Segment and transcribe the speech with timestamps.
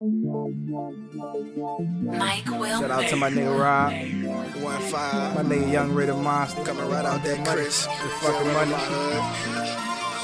[0.00, 0.14] Mike
[2.50, 2.78] Will.
[2.80, 3.92] Shout out to my nigga Rob,
[4.62, 5.34] One five.
[5.34, 6.62] my nigga Young Raider Monster.
[6.62, 7.84] Coming right out that Chris.
[7.86, 7.90] The
[8.22, 8.74] fucking money.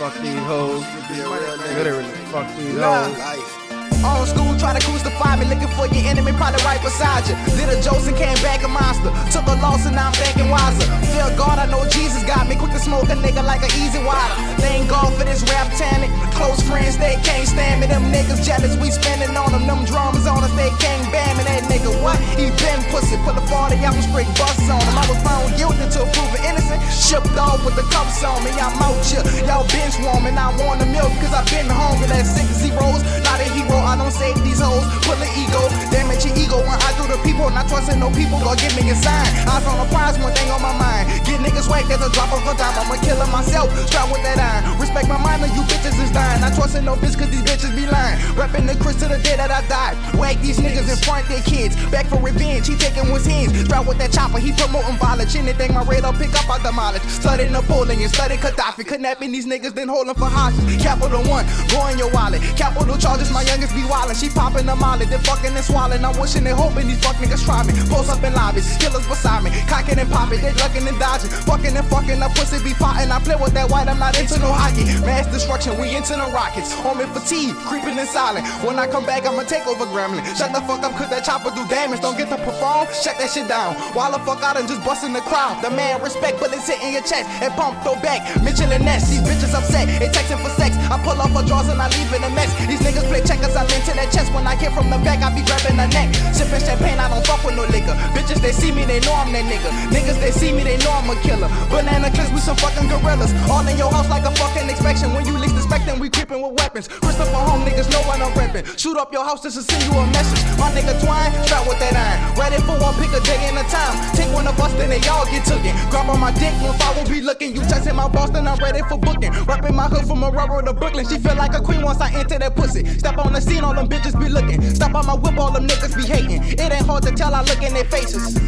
[0.00, 0.80] Fuck these hoes.
[1.12, 1.28] Be a.
[1.76, 3.04] Literally, fuck these Nah.
[3.04, 3.18] hoes.
[3.18, 3.54] Life.
[3.98, 7.34] Old school, try to crucify me, looking for your enemy, probably right beside you.
[7.58, 9.10] Did a Joseph, came back a monster.
[9.34, 10.86] Took a loss and now I'm thinking wiser.
[11.10, 12.54] Feel God, I know Jesus got me.
[12.54, 14.34] Quick to smoke a nigga like an easy water.
[14.62, 16.14] Thank God for this rap talent.
[16.38, 17.88] Close friends, they can't stand me.
[17.88, 19.84] Them niggas jealous, we spending on them.
[19.84, 21.44] Drums on us, they ban me.
[21.44, 22.18] That nigga, what?
[22.34, 23.20] He been pussy.
[23.22, 24.96] Put the 40 out and straight busts on him.
[24.96, 26.80] I was found guilty to proven innocent.
[26.90, 28.50] Shipped off with the cuffs on me.
[28.56, 29.22] I'm out here.
[29.44, 30.36] Y'all been swarming.
[30.40, 32.08] I want the milk cause i been hungry.
[32.08, 33.04] That's six zeros.
[33.22, 33.78] Not a hero.
[33.78, 34.82] I don't save these hoes.
[35.04, 35.62] Pull the ego.
[35.92, 37.46] Damage your ego when I do the people.
[37.52, 38.40] Not trusting no people.
[38.40, 39.28] Go give me a sign.
[39.46, 41.08] I found a prize, one thing on my mind.
[41.24, 42.74] Get niggas whacked as a drop of a dime.
[42.76, 43.68] I'ma kill myself.
[43.88, 44.67] Strap with that iron.
[44.78, 46.42] Respect my mind or you bitches is dying.
[46.42, 48.18] I trust in no bitch cause these bitches be lying.
[48.38, 49.94] Reppin' the Chris to the day that I die.
[50.18, 51.74] Whack these niggas in front their kids.
[51.90, 52.66] Back for revenge.
[52.68, 53.66] He taking his.
[53.66, 54.38] Strap with that chopper.
[54.38, 55.34] He promoting violence.
[55.34, 57.02] Anything my radar pick up, I demolish.
[57.02, 58.08] Studied Napoleon.
[58.08, 58.86] Studied Gaddafi.
[58.86, 60.80] Kidnapping these niggas, then holding for hostage.
[60.80, 61.46] Capital one.
[61.88, 62.42] In your wallet.
[62.56, 63.30] Capital charges.
[63.30, 64.18] My youngest be wildin'.
[64.18, 65.06] She popping the molly.
[65.06, 66.04] Then fucking and swallowing.
[66.04, 67.72] I'm wishing and hoping these fuck niggas try me.
[67.88, 68.76] Post up in lobbies.
[68.78, 69.50] Killers beside me.
[69.66, 70.40] Cocking and popping.
[70.40, 71.30] They ducking and dodging.
[71.30, 72.20] Fucking and fucking.
[72.20, 73.10] That pussy be fighting.
[73.10, 73.88] I play with that white.
[73.88, 74.84] I'm not into no hockey.
[75.04, 75.78] Mass destruction.
[75.80, 76.72] We into the rockets.
[76.84, 77.54] Home in fatigue.
[77.64, 78.46] Creeping and silent.
[78.64, 80.24] When I come back, I'ma take over Gremlin.
[80.36, 82.00] Shut the fuck up, cause that chopper do damage.
[82.00, 82.86] Don't get to perform.
[82.92, 83.74] Shut that shit down.
[83.96, 85.62] While the fuck out and just busting the crowd.
[85.64, 87.28] The man respect, bullets hit in your chest.
[87.40, 88.22] And pump, throw back.
[88.42, 89.08] Mitchell and Ness.
[89.08, 89.88] These bitches upset.
[89.98, 90.76] They texting for sex.
[90.92, 92.52] I pull off her drawers and I leave in a mess.
[92.68, 93.56] These niggas play checkers.
[93.56, 94.32] I'm into their chest.
[94.34, 96.12] When I hit from the back, I be grabbing the neck.
[96.36, 97.96] Sipping champagne, I don't fuck with no liquor.
[98.12, 99.70] Bitches, they see me, they know I'm that nigga.
[99.88, 101.48] Niggas, they see me, they know I'm a killer.
[101.70, 103.32] Banana clips, we some fucking gorillas.
[103.48, 104.57] All in your house like a fucking
[104.88, 106.88] When you least expecting, we creeping with weapons.
[106.88, 108.64] Christopher home, niggas know when I'm reppin'.
[108.80, 110.40] Shoot up your house just to send you a message.
[110.56, 112.16] My nigga twine, strap with that iron.
[112.40, 113.92] Ready for one, pick a day and a time.
[114.16, 115.76] Take one of us, then they all get tookin'.
[115.90, 117.54] Grab on my dick, when I will be looking.
[117.54, 119.30] You texting my boss, then I'm ready for booking.
[119.44, 121.06] Rapping my hood from a rubber to Brooklyn.
[121.06, 122.82] She feel like a queen once I enter that pussy.
[122.98, 124.62] Step on the scene, all them bitches be looking.
[124.74, 126.42] Stop on my whip, all them niggas be hating.
[126.42, 128.38] It ain't hard to tell, I look in their faces.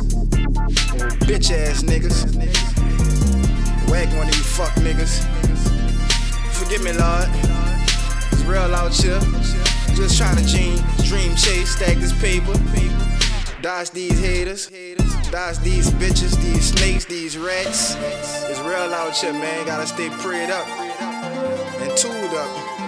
[1.28, 2.32] Bitch ass niggas.
[3.90, 5.39] Whack one of you fuck niggas
[6.60, 7.28] forgive me, Lord.
[8.32, 9.18] It's real out here.
[9.96, 12.52] Just trying to dream, dream chase, stack this paper.
[13.62, 14.68] Dodge these haters,
[15.30, 17.94] dodge these bitches, these snakes, these rats.
[18.48, 19.66] It's real out here, man.
[19.66, 22.79] Gotta stay prayed up and tooled up.